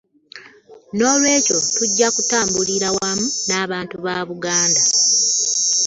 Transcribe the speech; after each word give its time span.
Noolwekyo 0.97 1.57
tujja 1.75 2.07
kutambulira 2.15 2.87
wamu 2.97 3.27
n'abantu 3.47 3.95
ba 4.05 4.15
Buganda 4.29 4.81